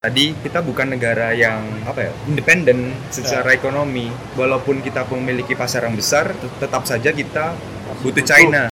[0.00, 4.08] Tadi kita bukan negara yang apa ya independen secara ekonomi.
[4.32, 7.52] Walaupun kita memiliki pasar yang besar, tet- tetap saja kita
[8.00, 8.72] butuh China.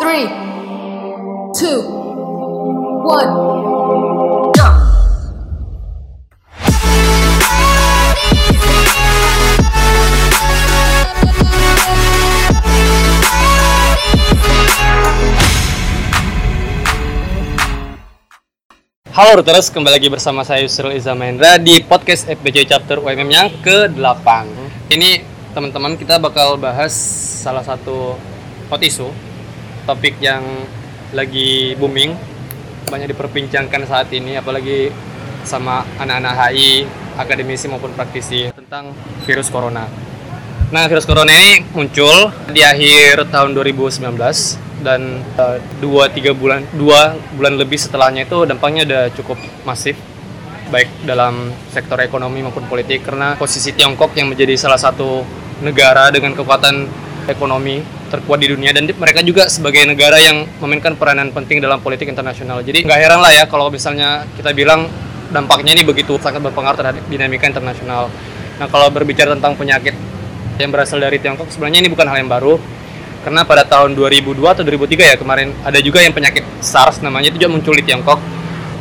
[0.00, 0.24] Three,
[1.52, 1.84] two,
[3.04, 3.51] one,
[19.12, 23.52] Halo Reuters, kembali lagi bersama saya Yusril Iza Mahendra di podcast FBC Chapter UMM yang
[23.60, 24.24] ke-8
[24.88, 25.20] Ini
[25.52, 26.96] teman-teman kita bakal bahas
[27.44, 28.16] salah satu
[28.72, 29.12] hot issue
[29.84, 30.40] Topik yang
[31.12, 32.16] lagi booming
[32.88, 34.88] Banyak diperbincangkan saat ini apalagi
[35.44, 36.88] sama anak-anak HI,
[37.20, 38.96] akademisi maupun praktisi Tentang
[39.28, 39.92] virus corona.
[40.72, 47.16] Nah, virus corona ini muncul di akhir tahun 2019 dan eh, dua tiga bulan dua
[47.38, 49.96] bulan lebih setelahnya itu dampaknya udah cukup masif
[50.72, 55.20] baik dalam sektor ekonomi maupun politik karena posisi Tiongkok yang menjadi salah satu
[55.60, 56.88] negara dengan kekuatan
[57.28, 62.08] ekonomi terkuat di dunia dan mereka juga sebagai negara yang memainkan peranan penting dalam politik
[62.08, 62.60] internasional.
[62.60, 64.84] Jadi nggak heran lah ya kalau misalnya kita bilang
[65.32, 68.12] dampaknya ini begitu sangat berpengaruh terhadap dinamika internasional.
[68.60, 69.96] Nah kalau berbicara tentang penyakit
[70.60, 72.60] yang berasal dari Tiongkok sebenarnya ini bukan hal yang baru
[73.22, 77.38] karena pada tahun 2002 atau 2003 ya kemarin ada juga yang penyakit SARS namanya itu
[77.38, 78.18] juga muncul di Tiongkok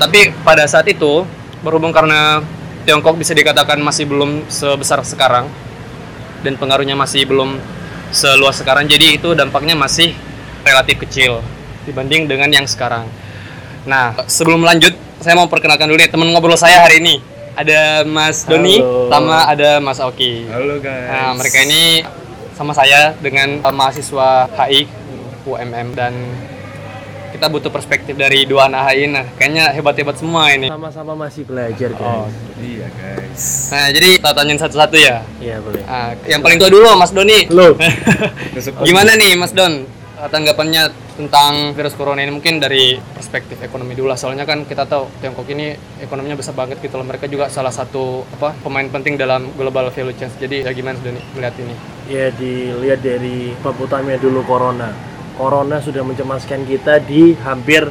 [0.01, 1.25] tapi pada saat itu
[1.61, 2.41] berhubung karena
[2.81, 5.45] Tiongkok bisa dikatakan masih belum sebesar sekarang
[6.41, 7.61] dan pengaruhnya masih belum
[8.09, 10.17] seluas sekarang jadi itu dampaknya masih
[10.65, 11.45] relatif kecil
[11.85, 13.05] dibanding dengan yang sekarang
[13.85, 17.21] nah sebelum lanjut saya mau perkenalkan dulu nih teman ngobrol saya hari ini
[17.53, 19.05] ada Mas Doni Halo.
[19.11, 21.07] sama ada Mas Oki Halo guys.
[21.11, 22.01] Nah, mereka ini
[22.61, 24.85] sama saya dengan uh, mahasiswa HI
[25.49, 26.13] UMM dan
[27.33, 29.09] kita butuh perspektif dari dua anak HI.
[29.09, 30.69] Nah, kayaknya hebat-hebat semua ini.
[30.69, 32.29] Sama-sama masih belajar Oh.
[32.29, 32.37] guys.
[32.61, 33.41] Iya guys.
[33.73, 35.25] Nah, jadi kita tanyain satu-satu ya.
[35.41, 35.81] Iya boleh.
[35.89, 37.49] Nah, yang paling tua dulu Mas Doni.
[37.49, 37.73] Lo.
[38.85, 39.89] Gimana nih Mas Don?
[40.21, 44.17] Tanggapannya tentang virus corona ini mungkin dari perspektif ekonomi dulu lah.
[44.17, 47.05] Soalnya kan kita tahu Tiongkok ini ekonominya besar banget gitu loh.
[47.05, 50.33] Mereka juga salah satu apa pemain penting dalam global value chain.
[50.33, 51.75] Jadi ya gimana Doni melihat ini?
[52.09, 53.77] Ya dilihat dari bab
[54.17, 54.89] dulu corona.
[55.37, 57.85] Corona sudah mencemaskan kita di hampir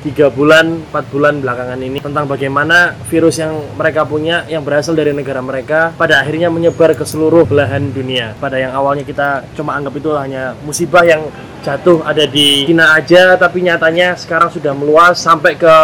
[0.00, 5.12] tiga bulan, empat bulan belakangan ini tentang bagaimana virus yang mereka punya yang berasal dari
[5.12, 8.32] negara mereka pada akhirnya menyebar ke seluruh belahan dunia.
[8.40, 11.28] Pada yang awalnya kita cuma anggap itu hanya musibah yang
[11.60, 15.74] jatuh ada di Cina aja tapi nyatanya sekarang sudah meluas sampai ke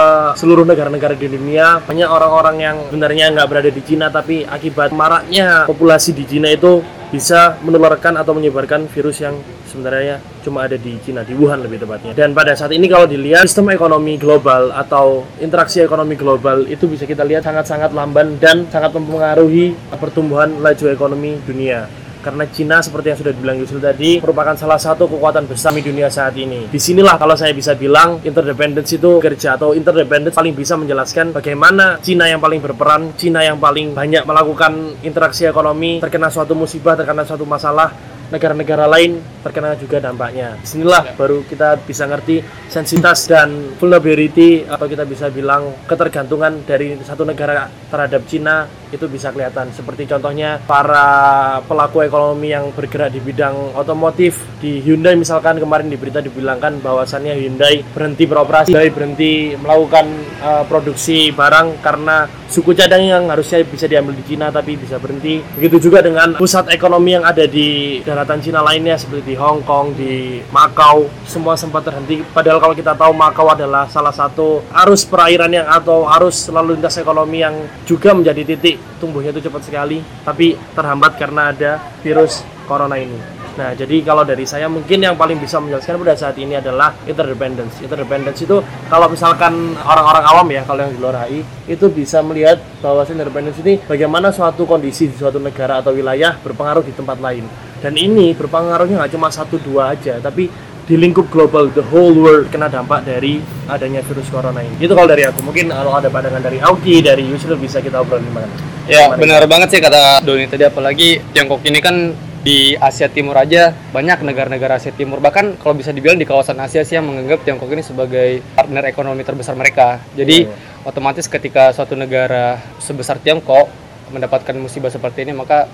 [0.41, 5.69] seluruh negara-negara di dunia banyak orang-orang yang sebenarnya nggak berada di Cina tapi akibat maraknya
[5.69, 9.39] populasi di Cina itu bisa menularkan atau menyebarkan virus yang
[9.71, 12.13] sebenarnya cuma ada di Cina di Wuhan lebih tepatnya.
[12.15, 17.07] Dan pada saat ini kalau dilihat sistem ekonomi global atau interaksi ekonomi global itu bisa
[17.07, 23.19] kita lihat sangat-sangat lamban dan sangat mempengaruhi pertumbuhan laju ekonomi dunia karena Cina seperti yang
[23.23, 26.67] sudah dibilang Yusul tadi merupakan salah satu kekuatan besar di dunia saat ini.
[26.67, 32.03] Di sinilah kalau saya bisa bilang interdependence itu kerja atau interdependence paling bisa menjelaskan bagaimana
[32.03, 37.23] Cina yang paling berperan, Cina yang paling banyak melakukan interaksi ekonomi, terkena suatu musibah, terkena
[37.23, 37.95] suatu masalah,
[38.27, 40.59] negara-negara lain terkena juga dampaknya.
[40.59, 46.99] Di sinilah baru kita bisa ngerti sensitivitas dan vulnerability atau kita bisa bilang ketergantungan dari
[47.07, 49.71] satu negara terhadap Cina itu bisa kelihatan.
[49.75, 55.99] Seperti contohnya para pelaku ekonomi yang bergerak di bidang otomotif di Hyundai misalkan kemarin di
[55.99, 60.07] berita dibilangkan bahwasannya Hyundai berhenti beroperasi, Hyundai berhenti melakukan
[60.43, 65.43] eh, produksi barang karena suku cadang yang harusnya bisa diambil di Cina tapi bisa berhenti.
[65.59, 69.99] Begitu juga dengan pusat ekonomi yang ada di daratan Cina lainnya seperti di Hong Kong,
[69.99, 72.23] di Makau, semua sempat terhenti.
[72.23, 76.97] Padahal kalau kita tahu Makau adalah salah satu arus perairan yang atau arus lalu lintas
[76.97, 77.55] ekonomi yang
[77.85, 83.37] juga menjadi titik tumbuhnya itu cepat sekali, tapi terhambat karena ada virus corona ini.
[83.57, 87.81] Nah, jadi kalau dari saya mungkin yang paling bisa menjelaskan pada saat ini adalah interdependence.
[87.81, 88.61] Interdependence itu
[88.93, 93.57] kalau misalkan orang-orang awam ya, kalau yang di luar HI itu bisa melihat bahwa interdependence
[93.65, 97.49] ini bagaimana suatu kondisi di suatu negara atau wilayah berpengaruh di tempat lain.
[97.81, 100.53] Dan ini berpengaruhnya nggak cuma satu dua aja, tapi
[100.87, 104.79] di lingkup global, the whole world kena dampak dari adanya virus corona ini.
[104.79, 105.43] Itu kalau dari aku.
[105.43, 108.47] Mungkin kalau ada pandangan dari Auki, dari Yusril bisa kita obrolin mana.
[108.87, 112.15] Ya, benar banget sih kata Doni tadi apalagi Tiongkok ini kan
[112.47, 116.87] di Asia Timur aja banyak negara-negara Asia Timur bahkan kalau bisa dibilang di kawasan Asia
[116.87, 119.99] sih yang menganggap Tiongkok ini sebagai partner ekonomi terbesar mereka.
[120.15, 120.55] Jadi Iya,
[120.87, 123.67] otomatis ketika suatu negara sebesar Tiongkok
[124.15, 125.67] mendapatkan musibah seperti ini maka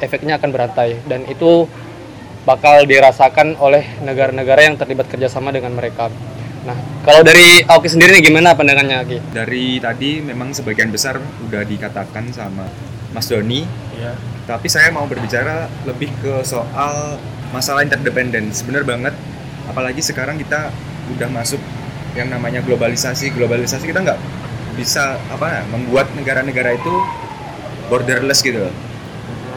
[0.00, 1.68] efeknya akan berantai dan itu
[2.46, 6.06] bakal dirasakan oleh negara-negara yang terlibat kerjasama dengan mereka.
[6.62, 9.18] Nah, kalau dari Aoki sendiri nih gimana pandangannya Aki?
[9.34, 12.70] Dari tadi memang sebagian besar udah dikatakan sama
[13.10, 13.66] Mas Doni,
[13.98, 14.14] ya
[14.46, 17.18] tapi saya mau berbicara lebih ke soal
[17.50, 18.62] masalah interdependence.
[18.62, 19.10] Bener banget,
[19.66, 20.70] apalagi sekarang kita
[21.18, 21.58] udah masuk
[22.14, 23.34] yang namanya globalisasi.
[23.34, 24.20] Globalisasi kita nggak
[24.78, 26.94] bisa apa membuat negara-negara itu
[27.90, 28.74] borderless gitu loh.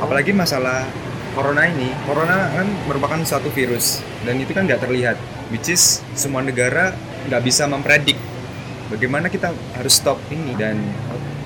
[0.01, 0.89] Apalagi masalah
[1.39, 4.03] corona ini, corona kan merupakan suatu virus.
[4.27, 5.15] Dan itu kan nggak terlihat,
[5.55, 6.91] which is semua negara
[7.31, 8.19] nggak bisa mempredik
[8.91, 10.51] bagaimana kita harus stop ini.
[10.59, 10.83] Dan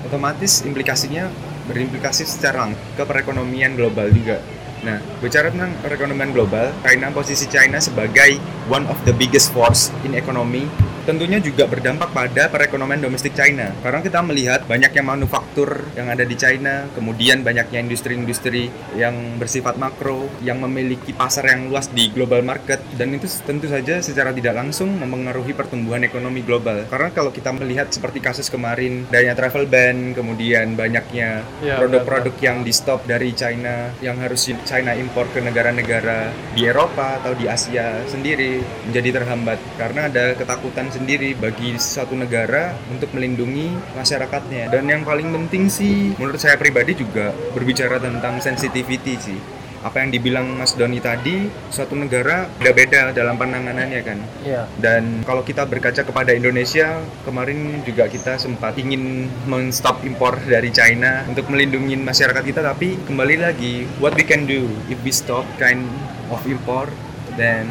[0.02, 1.30] otomatis implikasinya
[1.70, 4.42] berimplikasi secara ke perekonomian global juga.
[4.84, 8.36] Nah, bicara tentang perekonomian global, China posisi China sebagai
[8.68, 10.68] one of the biggest force in economy
[11.04, 13.76] tentunya juga berdampak pada perekonomian domestik China.
[13.84, 20.32] Karena kita melihat banyaknya manufaktur yang ada di China, kemudian banyaknya industri-industri yang bersifat makro,
[20.42, 24.96] yang memiliki pasar yang luas di global market, dan itu tentu saja secara tidak langsung
[24.96, 26.88] mempengaruhi pertumbuhan ekonomi global.
[26.88, 32.58] Karena kalau kita melihat seperti kasus kemarin, adanya travel ban, kemudian banyaknya Ya, produk-produk yang
[32.64, 38.02] di stop dari China, yang harus China impor ke negara-negara di Eropa atau di Asia
[38.10, 38.58] sendiri
[38.90, 44.74] menjadi terhambat karena ada ketakutan sendiri bagi suatu negara untuk melindungi masyarakatnya.
[44.74, 49.38] Dan yang paling penting sih menurut saya pribadi juga berbicara tentang sensitivity sih.
[49.84, 54.20] Apa yang dibilang Mas Doni tadi, suatu negara beda-beda dalam penanganannya kan.
[54.48, 60.72] ya Dan kalau kita berkaca kepada Indonesia, kemarin juga kita sempat ingin men-stop impor dari
[60.72, 65.44] China untuk melindungi masyarakat kita, tapi kembali lagi, what we can do if we stop
[65.60, 65.84] kind
[66.32, 66.90] of import,
[67.36, 67.68] then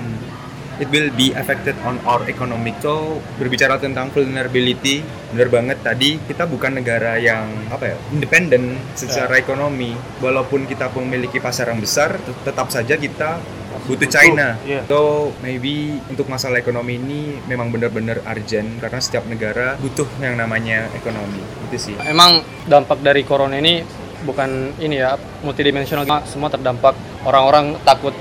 [0.80, 2.78] it will be affected on our economic.
[2.80, 5.04] So, berbicara tentang vulnerability,
[5.34, 9.92] benar banget tadi kita bukan negara yang apa ya, independen secara ekonomi.
[10.22, 13.42] Walaupun kita memiliki pasar yang besar, tet- tetap saja kita
[13.82, 14.54] butuh China.
[14.62, 14.86] Iya.
[14.86, 17.20] So maybe untuk masalah ekonomi ini
[17.50, 21.42] memang benar-benar urgent karena setiap negara butuh yang namanya ekonomi.
[21.66, 21.94] Itu sih.
[22.06, 23.82] Emang dampak dari corona ini
[24.22, 26.94] bukan ini ya multidimensional semua terdampak
[27.26, 28.14] orang-orang takut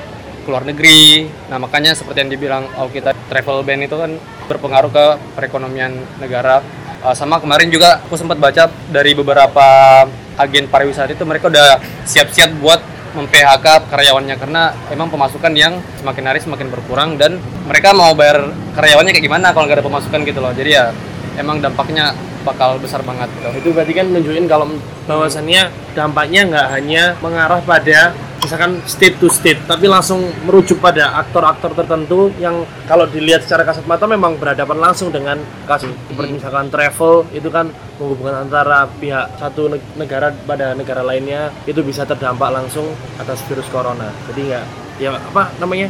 [0.51, 1.31] keluar negeri.
[1.47, 4.19] Nah makanya seperti yang dibilang oh kita travel ban itu kan
[4.51, 5.05] berpengaruh ke
[5.39, 6.59] perekonomian negara.
[6.99, 10.03] Uh, sama kemarin juga aku sempat baca dari beberapa
[10.35, 12.83] agen pariwisata itu mereka udah siap-siap buat
[13.15, 14.35] mem-PHK karyawannya.
[14.35, 19.55] Karena emang pemasukan yang semakin hari semakin berkurang dan mereka mau bayar karyawannya kayak gimana
[19.55, 20.51] kalau nggak ada pemasukan gitu loh.
[20.51, 20.91] Jadi ya
[21.39, 22.11] emang dampaknya
[22.41, 23.49] bakal besar banget gitu.
[23.53, 24.65] itu berarti kan nunjukin kalau
[25.05, 31.77] bahwasannya dampaknya nggak hanya mengarah pada misalkan state to state tapi langsung merujuk pada aktor-aktor
[31.77, 35.37] tertentu yang kalau dilihat secara kasat mata memang berhadapan langsung dengan
[35.69, 35.93] kasus.
[36.09, 37.69] Seperti misalkan travel itu kan
[38.01, 42.89] menghubungkan antara pihak satu neg- negara pada negara lainnya itu bisa terdampak langsung
[43.21, 44.09] atas virus corona.
[44.33, 44.65] Jadi nggak
[44.99, 45.87] ya apa namanya?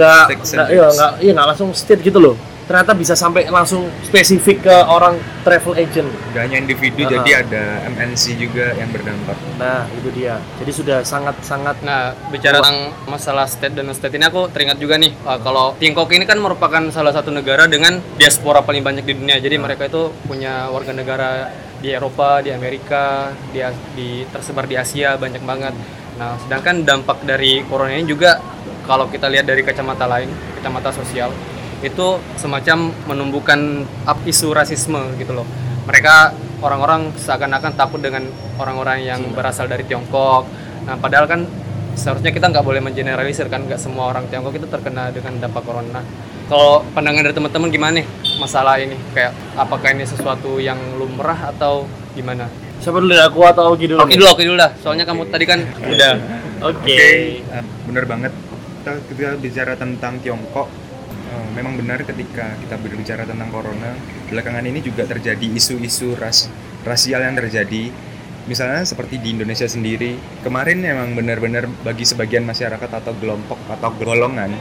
[0.00, 0.24] Nggak.
[0.58, 4.76] Nggak iya nggak iya nggak langsung state gitu loh ternyata bisa sampai langsung spesifik ke
[4.86, 7.22] orang travel agent Gak hanya individu, Ah.
[7.22, 9.38] jadi ada MNC juga yang berdampak.
[9.56, 14.26] nah itu dia jadi sudah sangat sangat Nah, bicara tentang masalah state dan state ini
[14.26, 18.60] aku teringat juga nih uh, kalau Tiongkok ini kan merupakan salah satu negara dengan diaspora
[18.60, 19.38] paling banyak di dunia.
[19.38, 21.46] Jadi mereka itu punya warga negara
[21.78, 23.62] di Eropa, di Amerika, di,
[23.94, 25.74] di tersebar di Asia banyak banget.
[26.16, 28.40] Nah, sedangkan dampak dari corona ini juga
[28.82, 30.26] kalau kita lihat dari kacamata lain,
[30.58, 31.30] kacamata sosial,
[31.86, 35.46] itu semacam menumbuhkan up isu rasisme gitu loh.
[35.86, 38.26] Mereka orang-orang seakan-akan takut dengan
[38.58, 40.46] orang-orang yang berasal dari Tiongkok.
[40.86, 41.46] Nah, padahal kan
[41.94, 46.02] seharusnya kita nggak boleh mengeneralisir kan nggak semua orang Tiongkok itu terkena dengan dampak corona.
[46.46, 48.06] Kalau pandangan dari teman-teman gimana nih
[48.38, 48.94] masalah ini?
[49.14, 52.46] Kayak apakah ini sesuatu yang lumrah atau gimana?
[52.76, 54.20] siapa dulu aku atau Ogi dulu Oke nih?
[54.20, 54.70] dulu, oke dulu dah.
[54.84, 56.12] Soalnya kamu tadi kan udah
[56.60, 56.92] oke
[57.40, 58.32] Eh, bener banget.
[58.84, 60.68] Kita ketika bicara tentang Tiongkok,
[61.36, 63.92] eh, memang benar ketika kita berbicara tentang corona,
[64.32, 66.48] belakangan ini juga terjadi isu-isu ras
[66.88, 67.92] rasial yang terjadi.
[68.46, 70.16] Misalnya seperti di Indonesia sendiri,
[70.46, 74.54] kemarin memang benar-benar bagi sebagian masyarakat atau kelompok atau golongan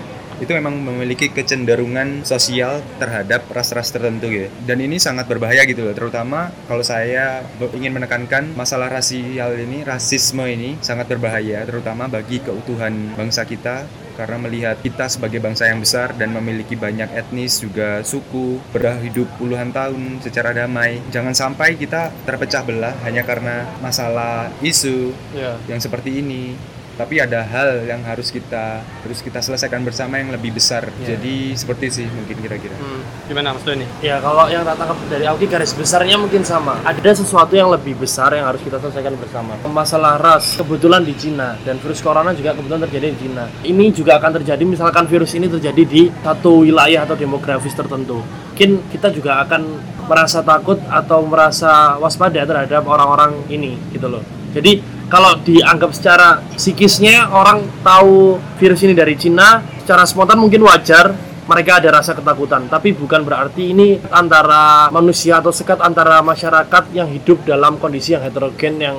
[0.44, 4.52] itu memang memiliki kecenderungan sosial terhadap ras-ras tertentu ya.
[4.68, 10.44] Dan ini sangat berbahaya gitu loh, terutama kalau saya ingin menekankan masalah rasial ini, rasisme
[10.44, 16.16] ini sangat berbahaya, terutama bagi keutuhan bangsa kita karena melihat kita sebagai bangsa yang besar
[16.16, 22.10] dan memiliki banyak etnis juga suku berdah hidup puluhan tahun secara damai jangan sampai kita
[22.24, 25.60] terpecah belah hanya karena masalah isu ya.
[25.68, 26.56] yang seperti ini
[26.96, 30.88] tapi ada hal yang harus kita harus kita selesaikan bersama yang lebih besar.
[31.04, 31.16] Iya.
[31.16, 32.76] Jadi seperti sih mungkin kira-kira.
[32.80, 33.84] Hmm, gimana Mas Doni?
[34.00, 36.80] Ya kalau yang tak tangkap dari Auki garis besarnya mungkin sama.
[36.88, 39.60] Ada sesuatu yang lebih besar yang harus kita selesaikan bersama.
[39.68, 43.44] Masalah ras kebetulan di Cina dan virus corona juga kebetulan terjadi di Cina.
[43.62, 48.24] Ini juga akan terjadi misalkan virus ini terjadi di satu wilayah atau demografis tertentu.
[48.56, 49.62] Mungkin kita juga akan
[50.08, 54.24] merasa takut atau merasa waspada terhadap orang-orang ini gitu loh.
[54.56, 54.80] Jadi
[55.12, 61.12] kalau dianggap secara psikisnya orang tahu virus ini dari Cina, secara spontan mungkin wajar
[61.46, 67.06] mereka ada rasa ketakutan, tapi bukan berarti ini antara manusia atau sekat antara masyarakat yang
[67.06, 68.98] hidup dalam kondisi yang heterogen yang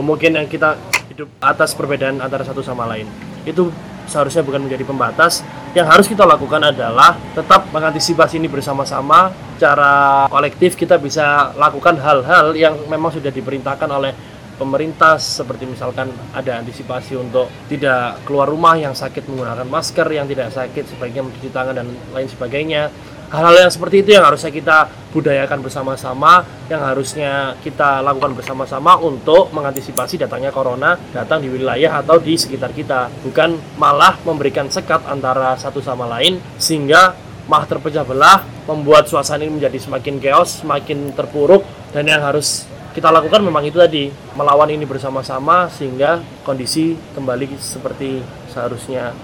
[0.00, 0.80] mungkin yang kita
[1.12, 3.04] hidup atas perbedaan antara satu sama lain.
[3.44, 3.68] Itu
[4.08, 5.44] seharusnya bukan menjadi pembatas.
[5.76, 9.32] Yang harus kita lakukan adalah tetap mengantisipasi ini bersama-sama.
[9.56, 16.60] Secara kolektif kita bisa lakukan hal-hal yang memang sudah diperintahkan oleh pemerintah seperti misalkan ada
[16.60, 21.74] antisipasi untuk tidak keluar rumah yang sakit menggunakan masker yang tidak sakit sebaiknya mencuci tangan
[21.76, 22.92] dan lain sebagainya.
[23.32, 29.48] Hal-hal yang seperti itu yang harusnya kita budayakan bersama-sama yang harusnya kita lakukan bersama-sama untuk
[29.56, 33.08] mengantisipasi datangnya corona datang di wilayah atau di sekitar kita.
[33.24, 37.16] Bukan malah memberikan sekat antara satu sama lain sehingga
[37.48, 43.08] malah terpecah belah membuat suasana ini menjadi semakin chaos semakin terpuruk dan yang harus kita
[43.08, 48.20] lakukan memang itu tadi melawan ini bersama-sama sehingga kondisi kembali seperti
[48.52, 49.16] seharusnya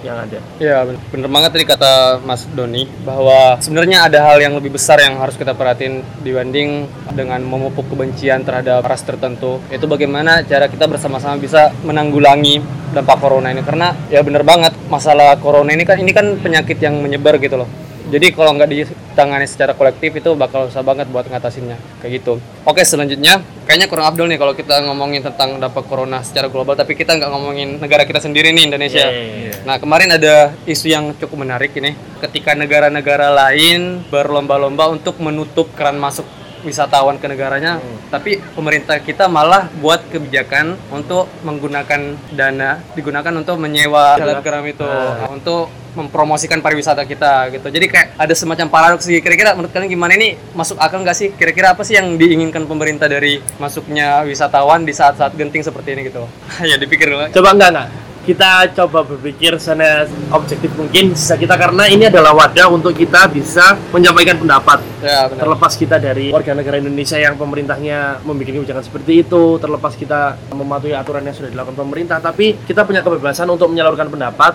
[0.00, 0.40] yang ada.
[0.56, 0.80] Ya
[1.12, 5.36] bener banget tadi kata Mas Doni bahwa sebenarnya ada hal yang lebih besar yang harus
[5.36, 9.60] kita perhatiin dibanding dengan memupuk kebencian terhadap ras tertentu.
[9.68, 12.64] Itu bagaimana cara kita bersama-sama bisa menanggulangi
[12.96, 16.96] dampak corona ini karena ya bener banget masalah corona ini kan ini kan penyakit yang
[16.98, 17.68] menyebar gitu loh.
[18.10, 22.42] Jadi kalau nggak ditangani secara kolektif itu bakal susah banget buat ngatasinnya kayak gitu.
[22.66, 26.98] Oke selanjutnya kayaknya kurang abdul nih kalau kita ngomongin tentang dampak corona secara global tapi
[26.98, 29.06] kita nggak ngomongin negara kita sendiri nih Indonesia.
[29.06, 29.52] Iya, iya, iya.
[29.62, 35.96] Nah kemarin ada isu yang cukup menarik ini ketika negara-negara lain berlomba-lomba untuk menutup keran
[36.02, 36.26] masuk
[36.66, 44.16] wisatawan ke negaranya, tapi pemerintah kita malah buat kebijakan untuk menggunakan dana digunakan untuk menyewa
[44.20, 44.90] selebgram itu
[45.30, 47.66] untuk mempromosikan pariwisata kita gitu.
[47.66, 49.18] Jadi kayak ada semacam paradoks sih.
[49.18, 51.28] Kira-kira menurut kalian gimana ini masuk akal nggak sih?
[51.34, 56.22] Kira-kira apa sih yang diinginkan pemerintah dari masuknya wisatawan di saat-saat genting seperti ini gitu?
[56.70, 57.26] ya dipikir dulu.
[57.34, 62.68] Coba enggak enggak kita coba berpikir sana objektif mungkin sisa kita karena ini adalah wadah
[62.68, 65.40] untuk kita bisa menyampaikan pendapat Ya benar.
[65.40, 70.92] terlepas kita dari warga negara Indonesia yang pemerintahnya membuat kebijakan seperti itu terlepas kita mematuhi
[70.92, 74.52] aturan yang sudah dilakukan pemerintah tapi kita punya kebebasan untuk menyalurkan pendapat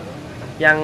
[0.61, 0.77] yang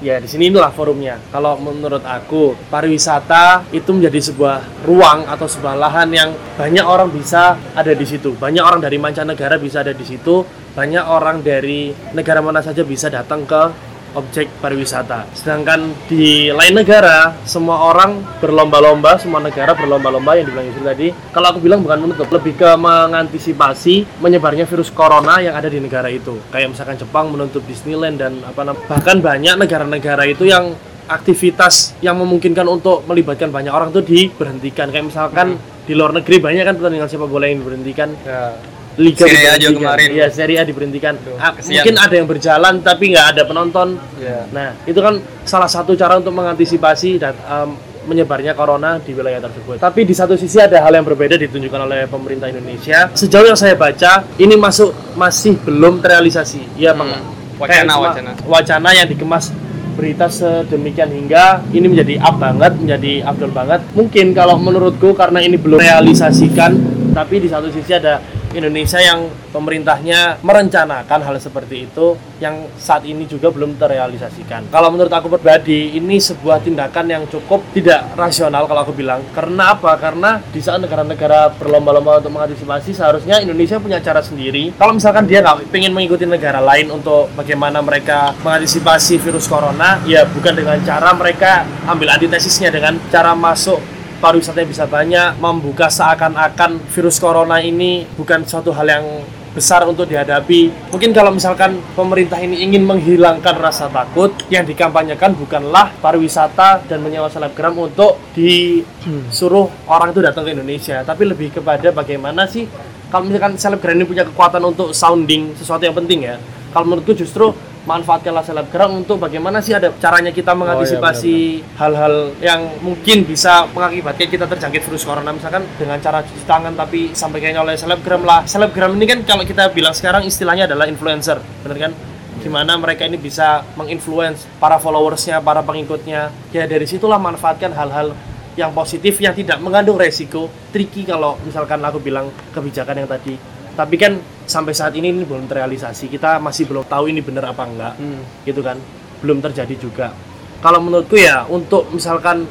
[0.00, 1.20] ya di sini inilah forumnya.
[1.30, 7.56] Kalau menurut aku pariwisata itu menjadi sebuah ruang atau sebuah lahan yang banyak orang bisa
[7.76, 8.34] ada di situ.
[8.34, 10.42] Banyak orang dari mancanegara bisa ada di situ.
[10.72, 15.30] Banyak orang dari negara mana saja bisa datang ke objek pariwisata.
[15.34, 21.08] Sedangkan di lain negara, semua orang berlomba-lomba, semua negara berlomba-lomba yang dibilang Yusuf tadi.
[21.30, 26.10] Kalau aku bilang bukan menutup, lebih ke mengantisipasi menyebarnya virus corona yang ada di negara
[26.10, 26.38] itu.
[26.50, 28.86] Kayak misalkan Jepang menutup Disneyland dan apa namanya.
[28.86, 30.74] Bahkan banyak negara-negara itu yang
[31.10, 34.94] aktivitas yang memungkinkan untuk melibatkan banyak orang itu diberhentikan.
[34.94, 38.54] Kayak misalkan di luar negeri banyak kan pertandingan sepak bola yang diberhentikan Ya.
[39.00, 40.08] Liga Serie A juga kemarin.
[40.12, 41.16] Iya, Serie A diberhentikan.
[41.16, 43.96] Aduh, Ah, mungkin ada yang berjalan tapi nggak ada penonton.
[44.20, 44.44] Ya.
[44.52, 45.16] Nah, itu kan
[45.48, 47.72] salah satu cara untuk mengantisipasi dan em,
[48.04, 49.80] menyebarnya corona di wilayah tersebut.
[49.80, 53.08] Tapi di satu sisi ada hal yang berbeda ditunjukkan oleh pemerintah Indonesia.
[53.16, 56.76] Sejauh yang saya baca, ini masuk masih belum terrealisasi.
[56.76, 57.08] Iya, Bang.
[57.08, 57.40] Hmm.
[57.60, 58.30] Wacana, cuma wacana.
[58.48, 59.52] Wacana yang dikemas
[60.00, 63.84] berita sedemikian hingga ini menjadi up banget, menjadi abdul banget.
[63.92, 66.72] Mungkin kalau menurutku karena ini belum realisasikan,
[67.12, 68.16] tapi di satu sisi ada
[68.50, 74.72] Indonesia yang pemerintahnya merencanakan hal seperti itu yang saat ini juga belum terrealisasikan.
[74.74, 79.22] Kalau menurut aku pribadi ini sebuah tindakan yang cukup tidak rasional kalau aku bilang.
[79.30, 79.94] Karena apa?
[80.00, 84.74] Karena di saat negara-negara berlomba-lomba untuk mengantisipasi seharusnya Indonesia punya cara sendiri.
[84.74, 90.26] Kalau misalkan dia nggak pengen mengikuti negara lain untuk bagaimana mereka mengantisipasi virus corona, ya
[90.26, 97.16] bukan dengan cara mereka ambil antitesisnya dengan cara masuk pariwisata bisa banyak, membuka seakan-akan virus
[97.16, 99.06] corona ini bukan suatu hal yang
[99.50, 100.92] besar untuk dihadapi.
[100.94, 107.26] Mungkin kalau misalkan pemerintah ini ingin menghilangkan rasa takut, yang dikampanyekan bukanlah pariwisata dan menyewa
[107.26, 112.68] selebgram untuk disuruh orang itu datang ke Indonesia, tapi lebih kepada bagaimana sih
[113.10, 116.38] kalau misalkan selebgram ini punya kekuatan untuk sounding sesuatu yang penting ya.
[116.70, 117.50] Kalau menurutku justru
[117.88, 124.44] manfaatkanlah selebgram untuk bagaimana sih ada caranya kita mengantisipasi hal-hal yang mungkin bisa mengakibatkan kita
[124.44, 125.32] terjangkit virus corona.
[125.32, 128.44] Misalkan dengan cara cuci tangan tapi sampaikannya oleh selebgram lah.
[128.44, 131.92] Selebgram ini kan kalau kita bilang sekarang istilahnya adalah influencer bener kan?
[132.40, 136.32] Gimana mereka ini bisa menginfluence para followersnya para pengikutnya.
[136.52, 138.12] Ya dari situlah manfaatkan hal-hal
[138.56, 140.52] yang positif yang tidak mengandung resiko.
[140.68, 145.48] Tricky kalau misalkan aku bilang kebijakan yang tadi tapi kan sampai saat ini ini belum
[145.48, 146.12] terrealisasi.
[146.12, 148.20] Kita masih belum tahu ini benar apa enggak Hmm.
[148.44, 148.76] gitu kan.
[149.24, 150.12] Belum terjadi juga.
[150.60, 152.44] Kalau menurutku ya untuk misalkan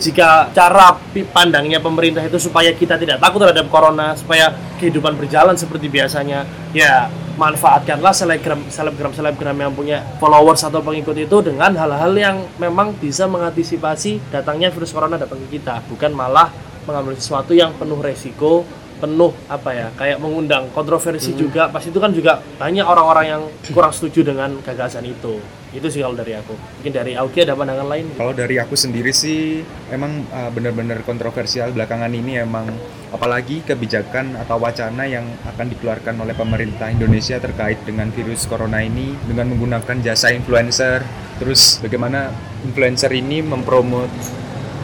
[0.00, 0.96] jika cara
[1.30, 4.50] pandangnya pemerintah itu supaya kita tidak takut terhadap corona supaya
[4.80, 11.36] kehidupan berjalan seperti biasanya ya manfaatkanlah selebgram selebgram selebgram yang punya followers atau pengikut itu
[11.44, 15.84] dengan hal-hal yang memang bisa mengantisipasi datangnya virus corona datang ke kita.
[15.92, 16.48] Bukan malah
[16.88, 18.64] mengambil sesuatu yang penuh resiko
[19.02, 21.66] penuh apa ya kayak mengundang kontroversi juga.
[21.74, 23.42] Pasti itu kan juga banyak orang-orang yang
[23.74, 25.42] kurang setuju dengan gagasan itu.
[25.74, 26.54] Itu sih kalau dari aku.
[26.54, 28.14] Mungkin dari Augie ada pandangan lain?
[28.14, 32.70] Kalau dari aku sendiri sih emang uh, benar-benar kontroversial belakangan ini emang.
[33.12, 39.18] Apalagi kebijakan atau wacana yang akan dikeluarkan oleh pemerintah Indonesia terkait dengan virus corona ini
[39.26, 41.04] dengan menggunakan jasa influencer.
[41.42, 42.32] Terus bagaimana
[42.64, 44.08] influencer ini mempromot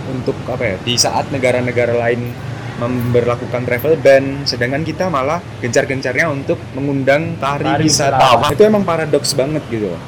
[0.09, 2.33] untuk apa ya di saat negara-negara lain
[2.79, 9.63] memberlakukan travel ban sedangkan kita malah gencar-gencarnya untuk mengundang tari, wisatawan itu emang paradoks banget
[9.69, 10.03] gitu loh.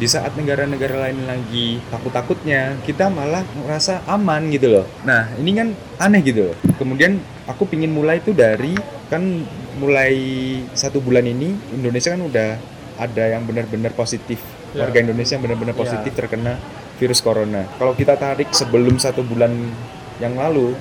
[0.00, 4.86] Di saat negara-negara lain lagi takut-takutnya kita malah merasa aman gitu loh.
[5.04, 5.68] Nah ini kan
[6.00, 6.56] aneh gitu loh.
[6.80, 8.72] Kemudian aku pingin mulai itu dari
[9.12, 9.20] kan
[9.76, 10.12] mulai
[10.72, 12.50] satu bulan ini Indonesia kan udah
[13.00, 14.40] ada yang benar-benar positif.
[14.70, 14.86] Ya.
[14.86, 15.80] warga Indonesia yang benar-benar Ya.
[15.82, 16.54] positif terkena
[17.02, 17.66] virus corona.
[17.74, 19.50] Kalau kita tarik sebelum satu bulan
[20.22, 20.76] yang lalu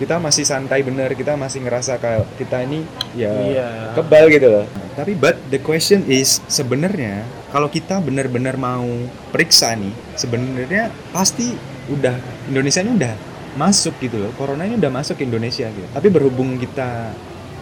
[0.00, 1.12] kita masih santai bener.
[1.12, 2.80] Kita masih ngerasa kayak kita ini
[3.12, 3.68] ya Iya.
[3.92, 4.64] kebal gitu loh.
[4.96, 8.88] Tapi but the question is sebenarnya kalau kita benar-benar mau
[9.30, 11.52] periksa nih sebenarnya pasti
[11.92, 12.16] udah
[12.48, 13.14] Indonesia ini udah
[13.60, 14.32] masuk gitu loh.
[14.40, 15.88] Corona ini udah masuk ke Indonesia gitu.
[15.92, 17.12] Tapi berhubung kita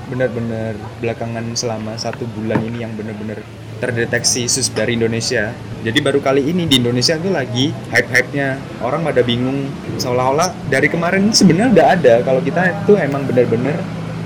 [0.09, 0.73] benar-benar
[1.05, 3.45] belakangan selama satu bulan ini yang benar-benar
[3.79, 5.55] terdeteksi sus dari Indonesia.
[5.79, 8.59] Jadi baru kali ini di Indonesia tuh lagi hype-hype-nya.
[8.83, 12.15] Orang pada bingung seolah-olah dari kemarin sebenarnya udah ada.
[12.27, 13.79] Kalau kita itu emang benar-benar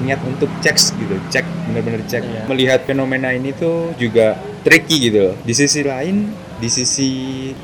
[0.03, 2.23] niat untuk cek gitu cek benar-benar cek.
[2.27, 2.43] Iya.
[2.51, 4.35] melihat fenomena ini tuh juga
[4.67, 6.27] tricky gitu di sisi lain
[6.59, 7.11] di sisi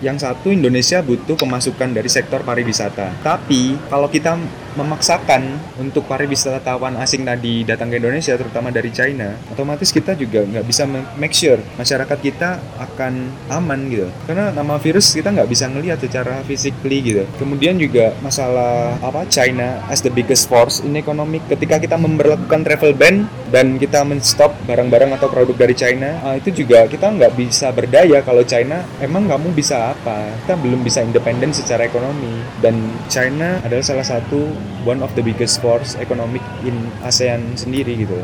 [0.02, 3.23] yang satu Indonesia butuh pemasukan dari sektor pariwisata.
[3.23, 4.35] Tapi kalau kita
[4.78, 10.64] memaksakan untuk pariwisatawan asing tadi datang ke Indonesia terutama dari China otomatis kita juga nggak
[10.64, 10.87] bisa
[11.18, 14.09] make sure masyarakat kita akan aman gitu.
[14.29, 17.22] Karena nama virus kita nggak bisa ngelihat secara physically gitu.
[17.40, 21.42] Kemudian juga masalah apa China as the biggest force in economic.
[21.50, 26.52] Ketika kita memperlakukan travel ban dan kita menstop barang-barang atau produk dari China ah, itu
[26.52, 30.31] juga kita nggak bisa berdaya kalau China emang kamu bisa apa.
[30.44, 32.44] Kita belum bisa independen secara ekonomi.
[32.62, 34.50] Dan China adalah salah satu
[34.87, 38.18] one of the biggest force economic in ASEAN sendiri gitu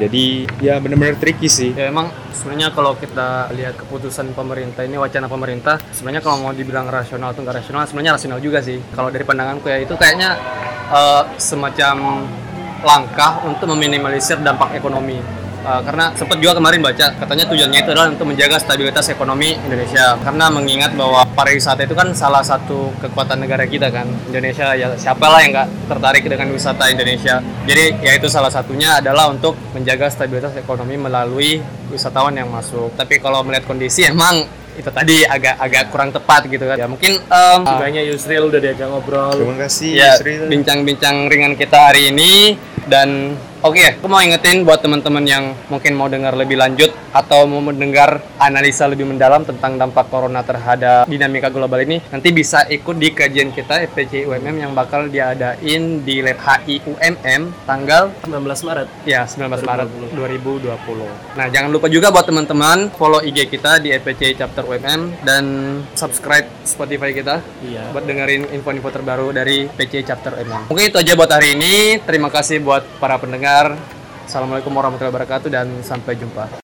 [0.00, 5.28] jadi ya benar-benar tricky sih Ya emang sebenarnya kalau kita lihat keputusan pemerintah ini wacana
[5.28, 8.80] pemerintah sebenarnya kalau mau dibilang rasional atau nggak rasional sebenarnya rasional juga sih.
[8.96, 10.40] Kalau dari pandanganku ya itu kayaknya
[10.88, 12.24] eh, semacam
[12.80, 15.39] langkah untuk meminimalisir dampak ekonomi.
[15.60, 20.16] Eh, karena sempat juga kemarin baca katanya tujuannya itu adalah untuk menjaga stabilitas ekonomi Indonesia.
[20.24, 24.72] Karena mengingat bahwa pariwisata itu kan salah satu kekuatan negara kita kan Indonesia.
[24.72, 27.44] Ya siapa lah yang nggak tertarik dengan wisata Indonesia.
[27.68, 31.60] Jadi ya itu salah satunya adalah untuk menjaga stabilitas ekonomi melalui
[31.92, 32.96] wisatawan yang masuk.
[32.96, 34.40] Tapi kalau melihat kondisi emang
[34.80, 36.80] itu tadi agak agak kurang tepat gitu kan.
[36.80, 39.36] Ya mungkin em, Banyak Yusril udah diajak ngobrol.
[39.36, 40.48] Terima kasih ya Yusril.
[40.48, 42.56] bincang-bincang ringan kita hari ini.
[42.88, 47.60] Dan oke aku mau ingetin buat teman-teman yang mungkin mau dengar lebih lanjut atau mau
[47.60, 53.12] mendengar analisa lebih mendalam tentang dampak corona terhadap dinamika global ini nanti bisa ikut di
[53.12, 59.24] kajian kita FPC UMM yang bakal diadain di Lab HI UMM tanggal 19 Maret Ya,
[59.24, 61.36] 19 Maret 2020.
[61.36, 65.44] Nah, jangan lupa juga buat teman-teman follow IG kita di FPC Chapter UMM dan
[65.96, 70.70] subscribe Spotify kita iya buat dengerin info-info terbaru dari PC Chapter UMM.
[70.70, 71.98] Mungkin itu aja buat hari ini.
[72.04, 73.16] Terima kasih buat para
[73.50, 73.74] pendengar.
[74.30, 76.46] Assalamualaikum warahmatullahi wabarakatuh dan sampai jumpa.